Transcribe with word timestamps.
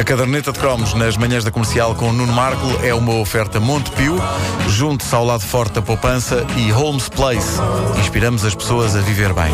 A 0.00 0.04
caderneta 0.04 0.50
de 0.50 0.58
cromos 0.58 0.94
nas 0.94 1.16
manhãs 1.18 1.44
da 1.44 1.50
comercial 1.50 1.94
com 1.94 2.10
Nuno 2.10 2.32
Marco 2.32 2.66
é 2.82 2.94
uma 2.94 3.16
oferta 3.16 3.60
Montepio, 3.60 4.16
junto-se 4.66 5.14
ao 5.14 5.26
lado 5.26 5.44
forte 5.44 5.74
da 5.74 5.82
poupança 5.82 6.46
e 6.56 6.70
Holmes 6.70 7.10
Place. 7.10 7.60
Inspiramos 7.98 8.46
as 8.46 8.54
pessoas 8.54 8.96
a 8.96 9.00
viver 9.00 9.34
bem. 9.34 9.52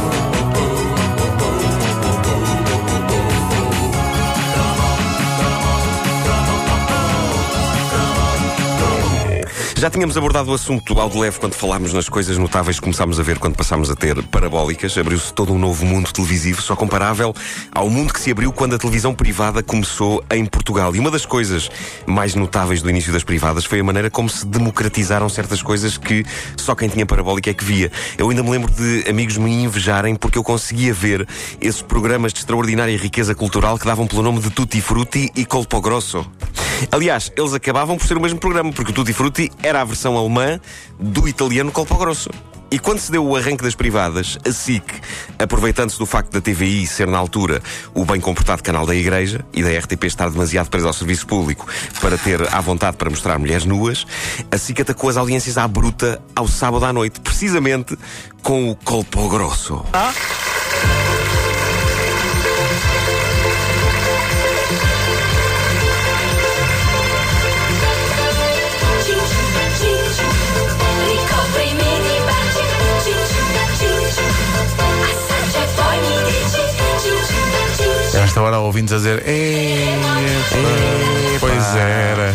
Já 9.86 9.90
tínhamos 9.90 10.16
abordado 10.16 10.50
o 10.50 10.54
assunto 10.54 10.98
ao 10.98 11.08
de 11.08 11.16
leve 11.16 11.38
quando 11.38 11.54
falámos 11.54 11.92
nas 11.92 12.08
coisas 12.08 12.36
notáveis 12.36 12.80
que 12.80 12.82
começámos 12.82 13.20
a 13.20 13.22
ver 13.22 13.38
quando 13.38 13.54
passámos 13.54 13.88
a 13.88 13.94
ter 13.94 14.20
parabólicas. 14.24 14.98
Abriu-se 14.98 15.32
todo 15.32 15.52
um 15.52 15.58
novo 15.60 15.86
mundo 15.86 16.10
televisivo, 16.12 16.60
só 16.60 16.74
comparável 16.74 17.32
ao 17.70 17.88
mundo 17.88 18.12
que 18.12 18.18
se 18.18 18.32
abriu 18.32 18.52
quando 18.52 18.74
a 18.74 18.78
televisão 18.78 19.14
privada 19.14 19.62
começou 19.62 20.24
em 20.32 20.44
Portugal. 20.44 20.96
E 20.96 20.98
uma 20.98 21.08
das 21.08 21.24
coisas 21.24 21.70
mais 22.04 22.34
notáveis 22.34 22.82
do 22.82 22.90
início 22.90 23.12
das 23.12 23.22
privadas 23.22 23.64
foi 23.64 23.78
a 23.78 23.84
maneira 23.84 24.10
como 24.10 24.28
se 24.28 24.44
democratizaram 24.44 25.28
certas 25.28 25.62
coisas 25.62 25.96
que 25.96 26.26
só 26.56 26.74
quem 26.74 26.88
tinha 26.88 27.06
parabólica 27.06 27.50
é 27.50 27.54
que 27.54 27.64
via. 27.64 27.92
Eu 28.18 28.28
ainda 28.28 28.42
me 28.42 28.50
lembro 28.50 28.72
de 28.72 29.08
amigos 29.08 29.36
me 29.36 29.52
invejarem 29.62 30.16
porque 30.16 30.36
eu 30.36 30.42
conseguia 30.42 30.92
ver 30.92 31.28
esses 31.60 31.80
programas 31.80 32.32
de 32.32 32.40
extraordinária 32.40 32.98
riqueza 32.98 33.36
cultural 33.36 33.78
que 33.78 33.86
davam 33.86 34.08
pelo 34.08 34.24
nome 34.24 34.40
de 34.40 34.50
Tutti 34.50 34.80
Frutti 34.80 35.30
e 35.36 35.44
Colpo 35.44 35.80
Grosso. 35.80 36.28
Aliás, 36.90 37.32
eles 37.36 37.54
acabavam 37.54 37.96
por 37.96 38.06
ser 38.06 38.16
o 38.16 38.20
mesmo 38.20 38.38
programa, 38.38 38.72
porque 38.72 38.90
o 38.90 38.94
Tutti 38.94 39.12
Frutti 39.12 39.50
era 39.62 39.80
a 39.80 39.84
versão 39.84 40.16
alemã 40.16 40.60
do 40.98 41.28
italiano 41.28 41.72
Colpo 41.72 41.96
Grosso. 41.96 42.30
E 42.70 42.78
quando 42.78 42.98
se 42.98 43.12
deu 43.12 43.24
o 43.24 43.36
arranque 43.36 43.62
das 43.62 43.76
privadas, 43.76 44.38
a 44.44 44.50
SIC, 44.50 44.82
aproveitando-se 45.38 45.98
do 45.98 46.04
facto 46.04 46.32
da 46.32 46.40
TVI 46.40 46.86
ser 46.86 47.06
na 47.06 47.16
altura 47.16 47.62
o 47.94 48.04
bem 48.04 48.20
comportado 48.20 48.62
canal 48.62 48.84
da 48.84 48.94
Igreja 48.94 49.44
e 49.52 49.62
da 49.62 49.70
RTP 49.70 50.04
estar 50.04 50.28
demasiado 50.30 50.68
presa 50.68 50.88
ao 50.88 50.92
serviço 50.92 51.26
público 51.26 51.66
para 52.00 52.18
ter 52.18 52.42
à 52.52 52.60
vontade 52.60 52.96
para 52.96 53.08
mostrar 53.08 53.38
mulheres 53.38 53.64
nuas, 53.64 54.04
a 54.50 54.58
SIC 54.58 54.80
atacou 54.80 55.08
as 55.08 55.16
audiências 55.16 55.56
à 55.56 55.68
bruta 55.68 56.20
ao 56.34 56.48
sábado 56.48 56.84
à 56.84 56.92
noite, 56.92 57.20
precisamente 57.20 57.96
com 58.42 58.70
o 58.70 58.74
Colpo 58.74 59.28
Grosso. 59.28 59.84
Ah? 59.92 60.12
Esta 78.46 78.58
hora 78.58 78.64
ouvindo 78.64 78.94
a 78.94 78.96
dizer, 78.96 79.24
pois 81.40 81.74
era. 81.74 82.32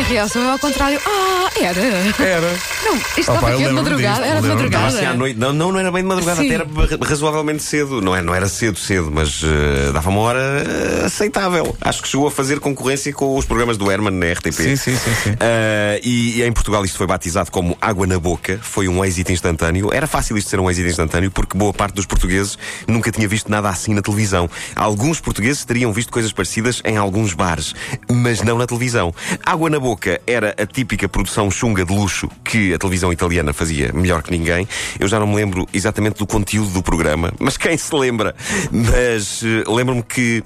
Minha 0.00 0.08
reação 0.08 0.42
é 0.42 0.50
ao 0.52 0.58
contrário. 0.58 0.98
Ah, 1.04 1.50
era. 1.60 1.80
Era. 1.80 2.58
Não, 2.84 2.96
isto 2.96 3.18
estava 3.20 3.50
aqui 3.52 3.64
de 3.64 3.68
madrugada. 3.70 4.20
disto, 4.22 4.30
Era 4.30 4.40
de 4.40 4.48
madrugada. 4.48 4.86
Assim 4.86 5.04
à 5.04 5.12
noite. 5.14 5.38
Não, 5.38 5.52
não, 5.52 5.72
não 5.72 5.78
era 5.78 5.92
bem 5.92 6.02
de 6.02 6.08
madrugada, 6.08 6.40
Sim. 6.40 6.46
até 6.46 6.54
era 6.54 6.64
ra- 6.64 7.06
razoavelmente 7.06 7.62
cedo. 7.62 8.00
Não, 8.00 8.16
é, 8.16 8.22
não 8.22 8.34
era 8.34 8.48
cedo, 8.48 8.78
cedo, 8.78 9.10
mas 9.12 9.42
eh, 9.44 9.92
dava 9.92 10.08
uma 10.08 10.20
hora 10.20 10.40
eh, 10.40 11.04
aceitável. 11.04 11.76
Acho 11.82 12.00
que 12.00 12.08
chegou 12.08 12.26
a 12.26 12.30
fazer 12.30 12.60
concorrência 12.60 13.12
com 13.12 13.36
os 13.36 13.44
programas 13.44 13.76
do 13.76 13.90
Herman 13.92 14.12
na 14.14 14.32
RTP. 14.32 14.52
Sim, 14.52 14.76
sim, 14.76 14.96
sim, 14.96 15.14
sim. 15.22 15.36
Ah, 15.38 16.00
e, 16.02 16.38
e 16.38 16.42
em 16.44 16.52
Portugal 16.52 16.82
isto 16.82 16.96
foi 16.96 17.06
batizado 17.06 17.50
como 17.50 17.76
Água 17.78 18.06
na 18.06 18.18
Boca. 18.18 18.58
Foi 18.62 18.88
um 18.88 19.04
êxito 19.04 19.30
instantâneo. 19.32 19.90
Era 19.92 20.06
fácil 20.06 20.38
isto 20.38 20.48
ser 20.48 20.58
um 20.60 20.70
êxito 20.70 20.88
instantâneo 20.88 21.30
porque 21.30 21.58
boa 21.58 21.74
parte 21.74 21.94
dos 21.94 22.06
portugueses 22.06 22.56
nunca 22.88 23.12
tinha 23.12 23.28
visto 23.28 23.50
nada 23.50 23.68
assim 23.68 23.92
na 23.92 24.00
televisão. 24.00 24.48
Alguns 24.74 25.20
portugueses 25.20 25.62
teriam 25.64 25.92
visto 25.92 26.10
coisas 26.10 26.32
parecidas 26.32 26.80
em 26.86 26.96
alguns 26.96 27.34
bares, 27.34 27.74
mas 28.10 28.40
não 28.40 28.56
na 28.56 28.66
televisão. 28.66 29.12
Água 29.44 29.68
na 29.68 29.78
Boca 29.78 29.89
era 30.26 30.54
a 30.58 30.66
típica 30.66 31.08
produção 31.08 31.50
chunga 31.50 31.84
de 31.84 31.94
luxo 31.94 32.28
que 32.44 32.74
a 32.74 32.78
televisão 32.78 33.12
italiana 33.12 33.52
fazia 33.52 33.92
melhor 33.92 34.22
que 34.22 34.30
ninguém. 34.30 34.66
Eu 34.98 35.08
já 35.08 35.18
não 35.18 35.26
me 35.26 35.36
lembro 35.36 35.66
exatamente 35.72 36.18
do 36.18 36.26
conteúdo 36.26 36.70
do 36.70 36.82
programa, 36.82 37.32
mas 37.38 37.56
quem 37.56 37.76
se 37.76 37.94
lembra? 37.94 38.34
Mas 38.70 39.42
eh, 39.42 39.64
lembro-me 39.70 40.02
que 40.02 40.42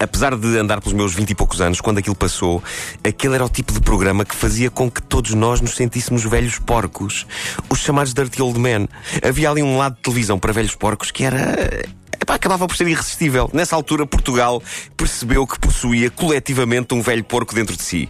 Apesar 0.00 0.34
de 0.34 0.58
andar 0.58 0.80
pelos 0.80 0.94
meus 0.94 1.14
vinte 1.14 1.30
e 1.30 1.34
poucos 1.34 1.60
anos, 1.60 1.80
quando 1.80 1.98
aquilo 1.98 2.14
passou, 2.14 2.62
aquele 3.06 3.34
era 3.34 3.44
o 3.44 3.48
tipo 3.48 3.72
de 3.72 3.80
programa 3.80 4.24
que 4.24 4.34
fazia 4.34 4.70
com 4.70 4.90
que 4.90 5.02
todos 5.02 5.34
nós 5.34 5.60
nos 5.60 5.76
sentíssemos 5.76 6.24
velhos 6.24 6.58
porcos. 6.58 7.26
Os 7.68 7.80
chamados 7.80 8.14
Dirty 8.14 8.40
Old 8.42 8.58
Men. 8.58 8.88
Havia 9.22 9.50
ali 9.50 9.62
um 9.62 9.76
lado 9.76 9.96
de 9.96 10.02
televisão 10.02 10.38
para 10.38 10.52
velhos 10.52 10.74
porcos 10.74 11.10
que 11.10 11.24
era. 11.24 11.84
Epá, 12.24 12.36
acabava 12.36 12.66
por 12.66 12.74
ser 12.74 12.88
irresistível. 12.88 13.50
Nessa 13.52 13.76
altura, 13.76 14.06
Portugal 14.06 14.62
percebeu 14.96 15.46
que 15.46 15.58
possuía 15.58 16.08
coletivamente 16.10 16.94
um 16.94 17.02
velho 17.02 17.22
porco 17.22 17.54
dentro 17.54 17.76
de 17.76 17.82
si. 17.82 18.08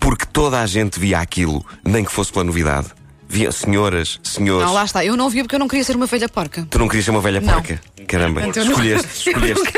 Porque 0.00 0.26
toda 0.26 0.60
a 0.60 0.66
gente 0.66 0.98
via 0.98 1.20
aquilo, 1.20 1.64
nem 1.84 2.04
que 2.04 2.10
fosse 2.10 2.32
pela 2.32 2.44
novidade. 2.44 2.88
Via 3.28 3.52
senhoras, 3.52 4.18
senhores. 4.24 4.66
Não, 4.66 4.74
lá 4.74 4.84
está. 4.84 5.04
Eu 5.04 5.16
não 5.16 5.30
via 5.30 5.44
porque 5.44 5.54
eu 5.54 5.60
não 5.60 5.68
queria 5.68 5.84
ser 5.84 5.94
uma 5.94 6.06
velha 6.06 6.28
porca. 6.28 6.66
Tu 6.68 6.76
não 6.78 6.88
querias 6.88 7.04
ser 7.04 7.12
uma 7.12 7.20
velha 7.20 7.40
Não. 7.40 7.52
porca? 7.54 7.80
Caramba, 8.08 8.42
Então, 8.46 8.62
eu 8.64 8.66
não- 8.66 8.72
escolheste, 8.72 9.08
escolheste. 9.30 9.72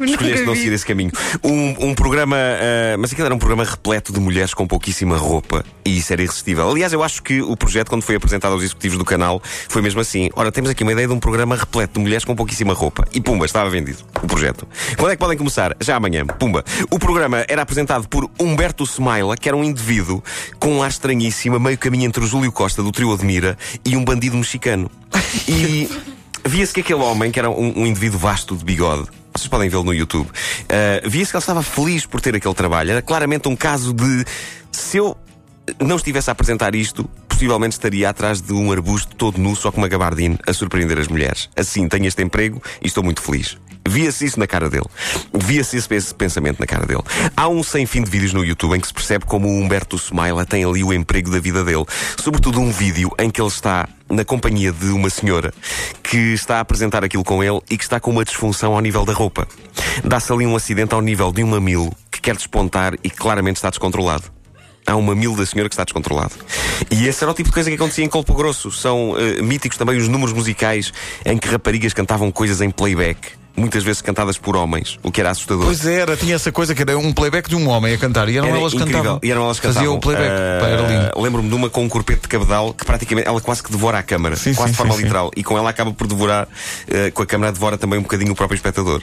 Escolheste 0.00 0.44
não 0.44 0.54
seguir 0.54 0.72
esse 0.72 0.86
caminho. 0.86 1.10
Um, 1.42 1.88
um 1.88 1.94
programa, 1.94 2.36
ah, 2.36 2.96
mas 2.98 3.12
aquilo 3.12 3.26
era 3.26 3.34
um 3.34 3.38
programa 3.38 3.64
repleto 3.64 4.12
de 4.12 4.20
mulheres 4.20 4.54
com 4.54 4.66
pouquíssima 4.66 5.16
roupa 5.16 5.64
e 5.84 5.98
isso 5.98 6.12
era 6.12 6.22
irresistível. 6.22 6.70
Aliás, 6.70 6.92
eu 6.92 7.02
acho 7.02 7.22
que 7.22 7.40
o 7.40 7.56
projeto, 7.56 7.88
quando 7.88 8.02
foi 8.02 8.16
apresentado 8.16 8.52
aos 8.52 8.62
executivos 8.62 8.98
do 8.98 9.04
canal, 9.04 9.42
foi 9.68 9.82
mesmo 9.82 10.00
assim. 10.00 10.30
Ora, 10.34 10.52
temos 10.52 10.70
aqui 10.70 10.82
uma 10.82 10.92
ideia 10.92 11.06
de 11.06 11.12
um 11.12 11.18
programa 11.18 11.56
repleto 11.56 11.94
de 11.94 12.00
mulheres 12.00 12.24
com 12.24 12.34
pouquíssima 12.34 12.74
roupa. 12.74 13.06
E 13.12 13.20
pumba, 13.20 13.44
estava 13.44 13.68
vendido 13.70 13.98
o 14.22 14.26
projeto. 14.26 14.66
Quando 14.96 15.10
é 15.10 15.16
que 15.16 15.20
podem 15.20 15.36
começar? 15.36 15.76
Já 15.80 15.96
amanhã. 15.96 16.26
Pumba. 16.26 16.64
O 16.90 16.98
programa 16.98 17.44
era 17.48 17.62
apresentado 17.62 18.08
por 18.08 18.30
Humberto 18.38 18.84
Smaila, 18.84 19.36
que 19.36 19.48
era 19.48 19.56
um 19.56 19.64
indivíduo 19.64 20.22
com 20.58 20.74
um 20.74 20.82
ar 20.82 20.90
estranhíssimo, 20.90 21.56
a 21.56 21.60
meio 21.60 21.78
caminho 21.78 22.06
entre 22.06 22.22
o 22.22 22.26
Júlio 22.26 22.52
Costa 22.52 22.82
do 22.82 22.92
Trio 22.92 23.12
Admira 23.12 23.56
e 23.84 23.96
um 23.96 24.04
bandido 24.04 24.36
mexicano. 24.36 24.90
E. 25.48 25.88
Via-se 26.44 26.72
que 26.72 26.80
aquele 26.80 27.00
homem, 27.00 27.30
que 27.30 27.38
era 27.38 27.50
um, 27.50 27.80
um 27.80 27.86
indivíduo 27.86 28.18
vasto 28.18 28.56
de 28.56 28.64
bigode, 28.64 29.06
vocês 29.38 29.48
podem 29.48 29.68
vê-lo 29.68 29.84
no 29.84 29.94
YouTube, 29.94 30.26
uh, 30.26 31.08
via-se 31.08 31.30
que 31.30 31.36
ele 31.36 31.42
estava 31.42 31.62
feliz 31.62 32.06
por 32.06 32.20
ter 32.20 32.34
aquele 32.34 32.54
trabalho. 32.54 32.90
Era 32.90 33.02
claramente 33.02 33.48
um 33.48 33.56
caso 33.56 33.92
de. 33.92 34.24
Se 34.72 34.96
eu 34.98 35.16
não 35.80 35.96
estivesse 35.96 36.30
a 36.30 36.32
apresentar 36.32 36.74
isto, 36.74 37.04
possivelmente 37.28 37.72
estaria 37.72 38.08
atrás 38.08 38.40
de 38.40 38.52
um 38.52 38.72
arbusto 38.72 39.14
todo 39.14 39.38
nu, 39.38 39.54
só 39.54 39.70
com 39.70 39.78
uma 39.78 39.88
gabardine, 39.88 40.38
a 40.46 40.52
surpreender 40.52 40.98
as 40.98 41.08
mulheres. 41.08 41.48
Assim, 41.56 41.88
tenho 41.88 42.06
este 42.06 42.22
emprego 42.22 42.62
e 42.82 42.86
estou 42.86 43.02
muito 43.02 43.20
feliz. 43.22 43.56
Via-se 43.88 44.26
isso 44.26 44.38
na 44.38 44.46
cara 44.46 44.68
dele. 44.68 44.86
Via-se 45.32 45.76
esse, 45.76 46.14
pensamento 46.14 46.60
na 46.60 46.66
cara 46.66 46.86
dele. 46.86 47.02
Há 47.36 47.48
um 47.48 47.62
sem 47.62 47.86
fim 47.86 48.02
de 48.02 48.10
vídeos 48.10 48.32
no 48.32 48.44
YouTube 48.44 48.76
em 48.76 48.80
que 48.80 48.86
se 48.86 48.94
percebe 48.94 49.24
como 49.24 49.48
o 49.48 49.60
Humberto 49.60 49.96
Smaila 49.96 50.44
tem 50.44 50.64
ali 50.64 50.84
o 50.84 50.92
emprego 50.92 51.30
da 51.30 51.40
vida 51.40 51.64
dele. 51.64 51.84
Sobretudo 52.22 52.60
um 52.60 52.70
vídeo 52.70 53.10
em 53.18 53.30
que 53.30 53.40
ele 53.40 53.48
está 53.48 53.88
na 54.10 54.24
companhia 54.24 54.72
de 54.72 54.86
uma 54.86 55.10
senhora 55.10 55.52
que 56.02 56.16
está 56.16 56.56
a 56.56 56.60
apresentar 56.60 57.04
aquilo 57.04 57.24
com 57.24 57.42
ele 57.42 57.60
e 57.70 57.76
que 57.76 57.84
está 57.84 58.00
com 58.00 58.10
uma 58.10 58.24
disfunção 58.24 58.74
ao 58.74 58.80
nível 58.80 59.04
da 59.04 59.12
roupa. 59.12 59.46
Dá-se 60.04 60.32
ali 60.32 60.46
um 60.46 60.56
acidente 60.56 60.94
ao 60.94 61.00
nível 61.00 61.32
de 61.32 61.42
um 61.42 61.48
mamilo 61.48 61.94
que 62.10 62.20
quer 62.20 62.36
despontar 62.36 62.94
e 63.02 63.10
que 63.10 63.16
claramente 63.16 63.56
está 63.56 63.70
descontrolado. 63.70 64.24
Há 64.86 64.96
um 64.96 65.02
mamilo 65.02 65.36
da 65.36 65.44
senhora 65.44 65.68
que 65.68 65.74
está 65.74 65.84
descontrolado. 65.84 66.32
E 66.90 67.06
esse 67.06 67.22
era 67.22 67.30
o 67.30 67.34
tipo 67.34 67.50
de 67.50 67.54
coisa 67.54 67.68
que 67.68 67.76
acontecia 67.76 68.04
em 68.04 68.08
Colpo 68.08 68.32
Grosso. 68.32 68.72
São 68.72 69.14
eh, 69.18 69.42
míticos 69.42 69.76
também 69.76 69.98
os 69.98 70.08
números 70.08 70.32
musicais 70.32 70.92
em 71.26 71.36
que 71.36 71.46
raparigas 71.46 71.92
cantavam 71.92 72.32
coisas 72.32 72.62
em 72.62 72.70
playback. 72.70 73.37
Muitas 73.58 73.82
vezes 73.82 74.00
cantadas 74.00 74.38
por 74.38 74.56
homens, 74.56 74.98
o 75.02 75.10
que 75.10 75.20
era 75.20 75.30
assustador. 75.30 75.64
Pois 75.64 75.84
era, 75.84 76.16
tinha 76.16 76.36
essa 76.36 76.52
coisa 76.52 76.74
que 76.74 76.82
era 76.82 76.96
um 76.96 77.12
playback 77.12 77.48
de 77.48 77.56
um 77.56 77.68
homem 77.68 77.92
a 77.92 77.98
cantar 77.98 78.28
e 78.28 78.38
eram 78.38 78.48
Era 78.48 78.58
elas 78.58 78.72
incrível. 78.72 78.96
cantavam. 78.96 79.20
E 79.22 79.30
eram 79.30 79.44
elas 79.44 79.58
cantavam. 79.58 79.74
Faziam 79.74 79.96
o 79.96 80.00
playback. 80.00 80.30
Pá, 80.60 80.66
era 80.68 80.82
lindo. 80.82 81.20
Lembro-me 81.20 81.48
de 81.48 81.54
uma 81.54 81.68
com 81.68 81.84
um 81.84 81.88
corpete 81.88 82.22
de 82.22 82.28
cabedal 82.28 82.72
que 82.72 82.84
praticamente 82.84 83.26
ela 83.26 83.40
quase 83.40 83.62
que 83.62 83.70
devora 83.70 83.98
a 83.98 84.02
câmara. 84.02 84.36
Sim, 84.36 84.54
quase 84.54 84.68
sim, 84.68 84.72
de 84.72 84.76
forma 84.76 84.94
sim, 84.94 85.02
literal. 85.02 85.30
E 85.36 85.42
com 85.42 85.58
ela 85.58 85.70
acaba 85.70 85.92
por 85.92 86.06
devorar, 86.06 86.46
ah, 86.88 87.10
com 87.12 87.22
a 87.22 87.26
câmara 87.26 87.52
devora 87.52 87.76
também 87.76 87.98
um 87.98 88.02
bocadinho 88.02 88.32
o 88.32 88.36
próprio 88.36 88.56
espectador. 88.56 89.02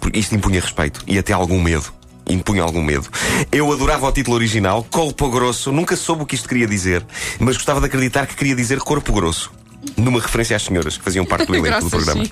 Porque 0.00 0.18
isto 0.18 0.34
impunha 0.34 0.60
respeito 0.60 1.00
e 1.06 1.16
até 1.16 1.32
algum 1.32 1.62
medo. 1.62 1.86
Impunha 2.28 2.62
algum 2.62 2.82
medo. 2.82 3.06
Eu 3.52 3.70
adorava 3.72 4.06
o 4.08 4.12
título 4.12 4.34
original, 4.34 4.84
Colpo 4.90 5.30
Grosso. 5.30 5.70
Nunca 5.70 5.94
soube 5.94 6.22
o 6.22 6.26
que 6.26 6.34
isto 6.34 6.48
queria 6.48 6.66
dizer, 6.66 7.04
mas 7.38 7.56
gostava 7.56 7.80
de 7.80 7.86
acreditar 7.86 8.26
que 8.26 8.34
queria 8.34 8.56
dizer 8.56 8.78
Corpo 8.80 9.12
Grosso. 9.12 9.50
Numa 9.96 10.20
referência 10.20 10.56
às 10.56 10.62
senhoras 10.62 10.96
que 10.96 11.04
faziam 11.04 11.24
parte 11.24 11.46
do 11.46 11.54
elenco 11.56 11.80
do 11.84 11.90
programa. 11.90 12.24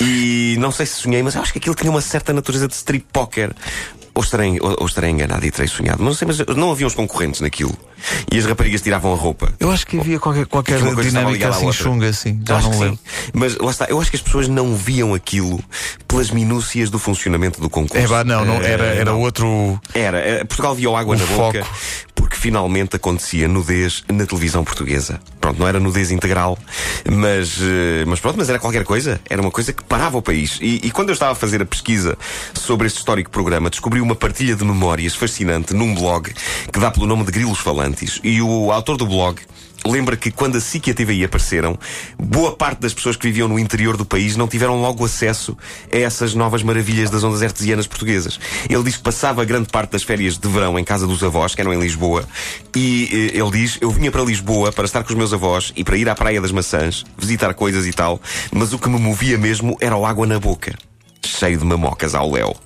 E 0.00 0.56
não 0.58 0.70
sei 0.70 0.86
se 0.86 0.94
sonhei, 0.96 1.22
mas 1.22 1.34
eu 1.34 1.42
acho 1.42 1.52
que 1.52 1.58
aquilo 1.58 1.74
tinha 1.74 1.90
uma 1.90 2.00
certa 2.00 2.32
natureza 2.32 2.68
de 2.68 2.74
strip 2.74 3.06
poker. 3.12 3.52
ou, 4.14 4.22
estarei, 4.22 4.58
ou, 4.60 4.76
ou 4.80 4.86
estarei 4.86 5.10
enganado 5.10 5.44
e 5.46 5.50
terei 5.50 5.68
sonhado. 5.68 5.98
Mas 6.02 6.06
não 6.06 6.14
sei, 6.14 6.44
mas 6.46 6.56
não 6.56 6.70
havia 6.70 6.86
os 6.86 6.94
concorrentes 6.94 7.40
naquilo. 7.40 7.76
E 8.32 8.38
as 8.38 8.44
raparigas 8.44 8.80
tiravam 8.82 9.12
a 9.12 9.16
roupa. 9.16 9.52
Eu 9.60 9.70
acho 9.70 9.86
que 9.86 9.98
havia 9.98 10.18
qualquer, 10.18 10.46
qualquer 10.46 10.82
Uma 10.82 11.02
dinâmica 11.02 11.48
assim 11.48 11.70
chunga, 11.72 12.08
assim. 12.08 12.40
Já 12.46 12.60
não 12.60 12.78
lembro. 12.78 12.98
Mas 13.32 13.56
lá 13.56 13.70
está, 13.70 13.86
eu 13.86 14.00
acho 14.00 14.10
que 14.10 14.16
as 14.16 14.22
pessoas 14.22 14.48
não 14.48 14.74
viam 14.74 15.14
aquilo 15.14 15.62
pelas 16.08 16.30
minúcias 16.30 16.90
do 16.90 16.98
funcionamento 16.98 17.60
do 17.60 17.70
concurso. 17.70 18.04
É 18.04 18.08
pá, 18.08 18.24
não, 18.24 18.44
não, 18.44 18.56
era, 18.56 18.84
Eh, 18.84 18.96
era 19.00 19.12
não. 19.12 19.20
outro. 19.20 19.80
Era, 19.94 20.18
eh, 20.18 20.44
Portugal 20.44 20.74
viu 20.74 20.96
água 20.96 21.14
O 21.14 21.18
na 21.18 21.24
foco. 21.26 21.52
boca 21.58 21.66
porque 22.14 22.36
finalmente 22.36 22.96
acontecia 22.96 23.48
nudez 23.48 24.04
na 24.12 24.26
televisão 24.26 24.62
portuguesa. 24.62 25.20
Pronto, 25.50 25.58
não 25.58 25.66
era 25.66 25.80
nudez 25.80 26.12
integral, 26.12 26.56
mas, 27.10 27.58
eh, 27.60 28.04
mas 28.06 28.20
pronto, 28.20 28.36
mas 28.36 28.48
era 28.48 28.58
qualquer 28.58 28.84
coisa. 28.84 29.20
Era 29.28 29.42
uma 29.42 29.50
coisa 29.50 29.72
que 29.72 29.82
parava 29.82 30.16
o 30.16 30.22
país. 30.22 30.58
E, 30.60 30.80
e 30.84 30.90
quando 30.92 31.08
eu 31.08 31.12
estava 31.12 31.32
a 31.32 31.34
fazer 31.34 31.60
a 31.60 31.64
pesquisa 31.64 32.16
sobre 32.54 32.86
este 32.86 32.98
histórico 32.98 33.30
programa, 33.30 33.68
descobri 33.68 34.00
uma 34.00 34.14
partilha 34.14 34.54
de 34.54 34.64
memórias 34.64 35.16
fascinante 35.16 35.74
num 35.74 35.92
blog 35.92 36.32
que 36.72 36.78
dá 36.78 36.90
pelo 36.90 37.06
nome 37.06 37.24
de 37.24 37.32
Grilos 37.32 37.58
Falantes. 37.58 38.20
E 38.22 38.40
o 38.40 38.70
autor 38.70 38.96
do 38.96 39.06
blog 39.06 39.40
lembra 39.86 40.16
que 40.16 40.30
quando 40.30 40.56
a 40.56 40.60
SIC 40.60 40.88
e 40.88 40.90
a 40.90 40.94
TVI 40.94 41.24
apareceram, 41.24 41.78
boa 42.18 42.54
parte 42.54 42.80
das 42.80 42.94
pessoas 42.94 43.16
que 43.16 43.26
viviam 43.26 43.48
no 43.48 43.58
interior 43.58 43.96
do 43.96 44.04
país 44.04 44.36
não 44.36 44.48
tiveram 44.48 44.80
logo 44.80 45.04
acesso 45.04 45.56
a 45.92 45.96
essas 45.96 46.34
novas 46.34 46.62
maravilhas 46.62 47.10
das 47.10 47.24
ondas 47.24 47.42
artesianas 47.42 47.86
portuguesas. 47.86 48.38
Ele 48.68 48.82
diz 48.82 48.96
que 48.96 49.02
passava 49.02 49.44
grande 49.44 49.68
parte 49.68 49.92
das 49.92 50.02
férias 50.02 50.38
de 50.38 50.48
verão 50.48 50.78
em 50.78 50.84
casa 50.84 51.06
dos 51.06 51.22
avós, 51.22 51.54
que 51.54 51.60
eram 51.60 51.72
em 51.72 51.80
Lisboa, 51.80 52.24
e 52.74 53.32
eh, 53.34 53.38
ele 53.38 53.50
diz: 53.50 53.78
Eu 53.80 53.90
vinha 53.90 54.10
para 54.10 54.22
Lisboa 54.22 54.72
para 54.72 54.84
estar 54.84 55.02
com 55.02 55.10
os 55.10 55.16
meus 55.16 55.32
avós 55.32 55.72
e 55.76 55.84
para 55.84 55.96
ir 55.96 56.08
à 56.08 56.14
Praia 56.14 56.40
das 56.40 56.52
Maçãs, 56.52 57.04
visitar 57.18 57.52
coisas 57.54 57.86
e 57.86 57.92
tal, 57.92 58.20
mas 58.52 58.72
o 58.72 58.78
que 58.78 58.88
me 58.88 58.98
movia 58.98 59.38
mesmo 59.38 59.76
era 59.80 59.96
o 59.96 60.04
água 60.04 60.26
na 60.26 60.38
boca. 60.38 60.76
Cheio 61.24 61.58
de 61.58 61.64
mamocas 61.64 62.14
ao 62.14 62.30
léu. 62.30 62.56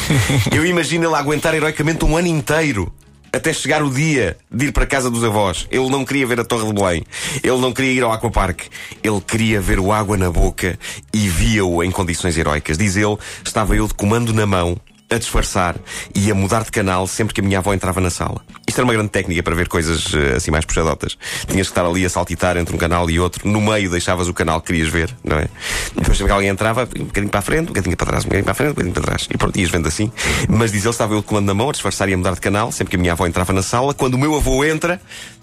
Eu 0.52 0.66
imagino 0.66 1.06
ele 1.06 1.14
aguentar 1.14 1.54
heroicamente 1.54 2.04
um 2.04 2.16
ano 2.16 2.28
inteiro. 2.28 2.92
Até 3.34 3.50
chegar 3.52 3.82
o 3.82 3.90
dia 3.90 4.36
de 4.50 4.66
ir 4.66 4.72
para 4.72 4.84
a 4.84 4.86
casa 4.86 5.10
dos 5.10 5.24
avós. 5.24 5.66
Ele 5.70 5.88
não 5.88 6.04
queria 6.04 6.26
ver 6.26 6.38
a 6.40 6.44
Torre 6.44 6.66
de 6.66 6.72
Belém. 6.74 7.02
Ele 7.42 7.58
não 7.58 7.72
queria 7.72 7.92
ir 7.92 8.02
ao 8.02 8.12
Aquapark. 8.12 8.60
Ele 9.02 9.20
queria 9.22 9.58
ver 9.58 9.78
o 9.78 9.90
água 9.90 10.18
na 10.18 10.30
boca 10.30 10.78
e 11.14 11.28
via-o 11.28 11.82
em 11.82 11.90
condições 11.90 12.36
heroicas. 12.36 12.76
Diz 12.76 12.94
ele, 12.94 13.16
estava 13.42 13.74
eu 13.74 13.88
de 13.88 13.94
comando 13.94 14.34
na 14.34 14.44
mão, 14.44 14.76
a 15.08 15.16
disfarçar 15.16 15.76
e 16.14 16.30
a 16.30 16.34
mudar 16.34 16.64
de 16.64 16.70
canal 16.70 17.06
sempre 17.06 17.32
que 17.32 17.40
a 17.40 17.44
minha 17.44 17.58
avó 17.58 17.72
entrava 17.72 18.02
na 18.02 18.10
sala. 18.10 18.42
Isto 18.72 18.78
era 18.78 18.86
uma 18.86 18.94
grande 18.94 19.10
técnica 19.10 19.42
para 19.42 19.54
ver 19.54 19.68
coisas 19.68 20.14
eh, 20.14 20.36
assim 20.36 20.50
mais 20.50 20.64
puxadotas. 20.64 21.18
Tinhas 21.46 21.66
que 21.66 21.72
estar 21.72 21.84
ali 21.84 22.06
a 22.06 22.08
saltitar 22.08 22.56
entre 22.56 22.74
um 22.74 22.78
canal 22.78 23.10
e 23.10 23.20
outro. 23.20 23.46
No 23.46 23.60
meio 23.60 23.90
deixavas 23.90 24.28
o 24.28 24.32
canal 24.32 24.62
que 24.62 24.68
querias 24.68 24.88
ver, 24.88 25.14
não 25.22 25.36
é? 25.36 25.46
Depois 25.94 26.16
sempre 26.16 26.28
que 26.28 26.32
alguém 26.32 26.48
entrava, 26.48 26.88
um 26.98 27.04
bocadinho 27.04 27.30
para 27.30 27.40
a 27.40 27.42
frente, 27.42 27.64
um 27.64 27.66
bocadinho 27.66 27.96
para 27.98 28.06
trás, 28.06 28.24
um 28.24 28.28
bocadinho 28.28 28.44
para 28.44 28.52
a 28.52 28.54
frente, 28.54 28.70
um 28.70 28.72
bocadinho 28.72 28.94
para 28.94 29.02
trás. 29.02 29.28
E 29.30 29.36
pronto, 29.36 29.60
ias 29.60 29.68
vendo 29.68 29.88
assim. 29.88 30.10
Mas 30.48 30.72
diz 30.72 30.84
ele, 30.84 30.90
estava 30.90 31.12
eu 31.12 31.20
de 31.20 31.26
comando 31.26 31.44
na 31.44 31.52
mão, 31.52 31.68
a 31.68 31.72
disfarçar 31.72 32.08
e 32.08 32.14
a 32.14 32.16
mudar 32.16 32.32
de 32.32 32.40
canal, 32.40 32.72
sempre 32.72 32.92
que 32.92 32.96
a 32.96 32.98
minha 32.98 33.12
avó 33.12 33.26
entrava 33.26 33.52
na 33.52 33.62
sala. 33.62 33.92
Quando 33.92 34.14
o 34.14 34.18
meu 34.18 34.34
avô 34.34 34.64
entra, 34.64 34.98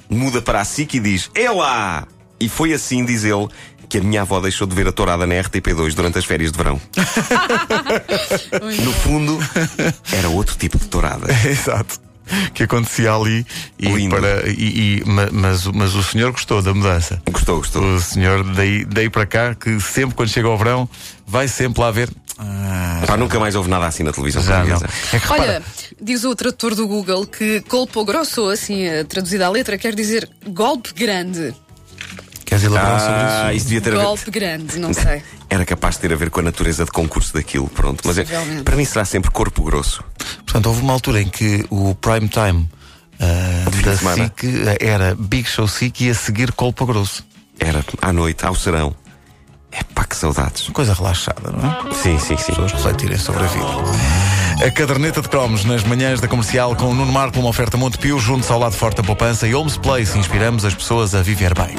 muda 0.09 0.41
para 0.41 0.61
a 0.61 0.65
SIC 0.65 0.95
e 0.95 0.99
diz: 0.99 1.29
É 1.35 1.51
lá! 1.51 2.07
E 2.39 2.49
foi 2.49 2.73
assim, 2.73 3.05
diz 3.05 3.23
ele, 3.25 3.47
que 3.87 3.99
a 3.99 4.01
minha 4.01 4.21
avó 4.21 4.39
deixou 4.39 4.65
de 4.65 4.75
ver 4.75 4.87
a 4.87 4.91
tourada 4.91 5.27
na 5.27 5.35
RTP2 5.35 5.93
durante 5.93 6.17
as 6.17 6.25
férias 6.25 6.51
de 6.51 6.57
verão. 6.57 6.81
No 8.83 8.91
fundo, 8.91 9.37
era 10.11 10.29
outro 10.29 10.55
tipo 10.57 10.79
de 10.79 10.87
tourada. 10.87 11.27
Exato. 11.47 12.08
Que 12.53 12.63
acontecia 12.63 13.13
ali 13.13 13.45
e 13.77 13.87
Lindo. 13.89 14.15
para. 14.15 14.49
E, 14.49 15.01
e- 15.01 15.03
ma- 15.05 15.29
mas, 15.31 15.65
o- 15.65 15.73
mas 15.73 15.95
o 15.95 16.03
senhor 16.03 16.31
gostou 16.31 16.61
da 16.61 16.73
mudança. 16.73 17.21
Gostou, 17.31 17.57
gostou. 17.57 17.83
O 17.95 17.99
senhor 17.99 18.43
daí, 18.53 18.85
daí 18.85 19.09
para 19.09 19.25
cá, 19.25 19.55
que 19.55 19.79
sempre 19.79 20.15
quando 20.15 20.29
chega 20.29 20.47
ao 20.47 20.57
verão, 20.57 20.89
vai 21.27 21.47
sempre 21.47 21.81
lá 21.81 21.91
ver. 21.91 22.09
Ah, 22.37 23.03
Pá, 23.05 23.17
nunca 23.17 23.37
mais 23.39 23.53
houve 23.55 23.69
nada 23.69 23.85
assim 23.85 24.01
na 24.03 24.13
televisão 24.13 24.41
já 24.41 24.63
não. 24.63 24.79
portuguesa. 24.79 24.93
É 25.13 25.19
que 25.19 25.27
repara, 25.27 25.41
Olha, 25.41 25.63
diz 26.01 26.23
o 26.23 26.33
tradutor 26.33 26.73
do 26.73 26.87
Google 26.87 27.25
que 27.27 27.59
colpo 27.61 28.05
grosso, 28.05 28.47
assim, 28.49 28.83
eh, 28.83 29.03
traduzida 29.03 29.45
à 29.45 29.49
letra, 29.49 29.77
quer 29.77 29.93
dizer 29.93 30.29
golpe 30.47 30.93
grande. 30.93 31.53
queres 32.45 32.63
elaborar 32.63 32.99
sobre 32.99 33.13
Ah, 33.15 33.43
isso? 33.53 33.57
isso 33.57 33.65
devia 33.65 33.81
ter 33.81 33.93
a 33.93 33.97
ver. 33.97 34.03
Golpe 34.05 34.31
grande, 34.31 34.79
não 34.79 34.93
sei. 34.93 35.21
Era 35.49 35.65
capaz 35.65 35.95
de 35.95 36.01
ter 36.01 36.13
a 36.13 36.15
ver 36.15 36.29
com 36.29 36.41
a 36.41 36.43
natureza 36.43 36.85
de 36.85 36.91
concurso 36.91 37.33
daquilo, 37.33 37.67
pronto. 37.67 38.03
Mas 38.05 38.17
é, 38.17 38.25
para 38.63 38.75
mim 38.75 38.85
será 38.85 39.03
sempre 39.03 39.31
corpo 39.31 39.63
grosso. 39.63 40.03
Portanto, 40.45 40.67
houve 40.67 40.81
uma 40.81 40.93
altura 40.93 41.21
em 41.21 41.27
que 41.27 41.65
o 41.69 41.95
prime 41.95 42.27
time 42.27 42.69
ah, 43.19 43.69
fim 43.71 43.81
da. 43.81 43.97
SIC 43.97 44.43
era 44.79 45.15
Big 45.15 45.47
Show 45.47 45.67
SIC 45.67 46.01
e 46.01 46.09
a 46.09 46.13
seguir 46.13 46.51
Colpa 46.53 46.85
Grosso. 46.85 47.25
Era 47.59 47.83
à 48.01 48.13
noite, 48.13 48.45
ao 48.45 48.55
serão. 48.55 48.95
É 49.71 49.83
pá, 49.83 50.05
que 50.05 50.15
saudades. 50.15 50.69
Coisa 50.69 50.93
relaxada, 50.93 51.51
não 51.51 51.69
é? 51.69 51.93
Sim, 51.93 52.17
sim, 52.17 52.37
sim. 52.37 52.47
pessoas 52.47 52.71
refletirem 52.71 53.17
sobre 53.17 53.43
a 53.43 53.47
vida. 53.47 54.65
A 54.65 54.71
caderneta 54.71 55.21
de 55.21 55.29
cromos 55.29 55.63
nas 55.63 55.83
manhãs 55.83 56.19
da 56.19 56.27
comercial 56.27 56.75
com 56.75 56.85
o 56.85 56.95
Nuno 56.95 57.11
Marco, 57.11 57.39
uma 57.39 57.49
oferta 57.49 57.77
Montepio, 57.77 58.17
junto 58.17 58.51
ao 58.51 58.59
lado 58.59 58.75
forte 58.75 58.97
da 58.97 59.03
poupança 59.03 59.47
e 59.47 59.53
Homes 59.53 59.77
Place. 59.77 60.17
Inspiramos 60.17 60.65
as 60.65 60.73
pessoas 60.73 61.13
a 61.13 61.21
viver 61.21 61.53
bem. 61.53 61.75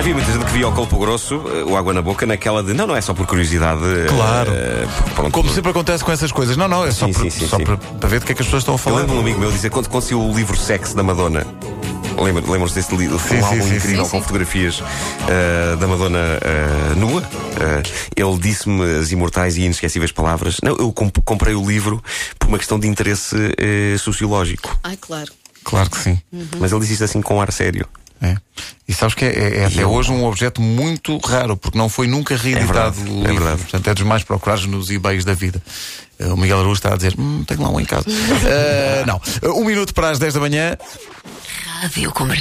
Havia 0.00 0.14
muita 0.14 0.32
gente 0.32 0.44
que 0.46 0.52
via 0.52 0.66
o 0.66 0.72
colpo 0.72 0.98
grosso, 0.98 1.34
eh, 1.54 1.62
o 1.62 1.76
água 1.76 1.92
na 1.92 2.00
boca, 2.00 2.24
naquela 2.24 2.62
de 2.62 2.72
não, 2.72 2.86
não 2.86 2.96
é 2.96 3.02
só 3.02 3.12
por 3.12 3.26
curiosidade. 3.26 3.82
eh, 3.84 4.06
Claro. 4.08 4.50
porque, 4.96 5.14
pronto, 5.14 5.30
Como 5.32 5.50
sempre 5.52 5.70
acontece 5.72 6.02
com 6.02 6.10
essas 6.10 6.32
coisas. 6.32 6.56
Não, 6.56 6.66
não, 6.66 6.84
é 6.86 6.90
só, 6.90 7.06
Sim, 7.06 7.12
para, 7.12 7.30
sim, 7.30 7.46
só 7.46 7.56
sim. 7.58 7.64
para, 7.64 7.76
para 7.76 8.08
ver 8.08 8.20
do 8.20 8.24
que 8.26 8.32
é 8.32 8.34
que 8.34 8.40
as 8.40 8.46
pessoas 8.46 8.62
estão 8.62 8.74
a 8.74 8.76
Eu 8.76 8.78
falar. 8.78 8.96
lembro 9.00 9.12
de 9.12 9.18
um 9.18 9.20
amigo 9.20 9.38
meu 9.38 9.52
dizer 9.52 9.68
quando 9.68 9.88
conseguiu 9.88 10.22
o 10.22 10.34
livro 10.34 10.56
Sex 10.56 10.94
da 10.94 11.02
Madonna. 11.02 11.46
Lembra- 12.18 12.42
Lembram-se 12.50 12.74
desse 12.74 12.94
livro? 12.96 13.18
Foi 13.18 13.36
um 13.38 13.44
álbum 13.44 13.66
incrível 13.68 14.06
com 14.08 14.22
fotografias 14.22 14.82
eh, 15.28 15.76
da 15.76 15.86
Madonna 15.86 16.18
eh, 16.18 16.94
nua. 16.96 17.22
Ele 18.16 18.38
disse-me 18.38 18.82
as 19.00 19.12
imortais 19.12 19.56
e 19.58 19.62
inesquecíveis 19.62 20.12
palavras. 20.12 20.56
Não, 20.62 20.76
eu 20.76 20.90
comp- 20.92 21.18
comprei 21.26 21.54
o 21.54 21.66
livro 21.66 22.02
por 22.38 22.48
uma 22.48 22.56
questão 22.58 22.78
de 22.78 22.88
interesse 22.88 23.36
sociológico. 23.98 24.78
Ai, 24.82 24.96
claro. 24.98 25.30
Claro 25.62 25.90
que 25.90 25.98
sim. 25.98 26.18
Mas 26.58 26.72
ele 26.72 26.80
disse 26.80 26.94
isto 26.94 27.04
assim 27.04 27.20
com 27.20 27.40
ar 27.40 27.52
sério. 27.52 27.86
É. 28.22 28.36
E 28.86 28.92
sabes 28.92 29.14
que 29.14 29.24
é, 29.24 29.28
é- 29.28 29.56
é 29.60 29.64
até 29.66 29.82
eu- 29.82 29.90
hoje 29.90 30.10
um 30.12 30.24
objeto 30.26 30.60
muito 30.60 31.16
raro, 31.18 31.56
porque 31.56 31.78
não 31.78 31.88
foi 31.88 32.06
nunca 32.06 32.36
reeditado. 32.36 32.92
verdade, 33.00 33.10
o 33.10 33.24
é 33.24 33.32
verdade. 33.32 33.62
Portanto, 33.62 33.88
é 33.88 33.94
dos 33.94 34.02
mais 34.04 34.22
procurados 34.22 34.66
nos 34.66 34.90
eBays 34.90 35.24
da 35.24 35.32
vida. 35.32 35.62
Eh, 36.18 36.26
O 36.26 36.36
Miguel 36.36 36.58
Araújo 36.58 36.74
está 36.74 36.92
a 36.92 36.96
dizer: 36.96 37.14
hum, 37.18 37.42
tenho 37.46 37.62
lá 37.62 37.70
um 37.70 37.80
em 37.80 37.84
casa. 37.84 38.04
Eh, 38.46 39.04
não. 39.06 39.20
Eh, 39.42 39.48
Um 39.48 39.64
minuto 39.64 39.94
para 39.94 40.10
as 40.10 40.18
10 40.18 40.34
da 40.34 40.40
manhã. 40.40 40.76
Rádio 41.80 42.12
Comercial. 42.12 42.36